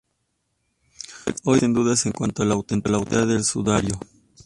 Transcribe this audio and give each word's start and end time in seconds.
Hoy 1.25 1.25
día, 1.25 1.33
existen 1.43 1.73
dudas 1.75 2.05
en 2.07 2.11
cuanto 2.11 2.41
a 2.41 2.45
la 2.47 2.55
autenticidad 2.55 3.27
del 3.27 3.43
sudario. 3.43 3.99